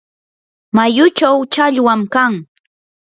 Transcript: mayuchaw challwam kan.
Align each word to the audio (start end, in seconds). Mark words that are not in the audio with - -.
mayuchaw 0.75 1.37
challwam 1.53 2.01
kan. 2.13 2.33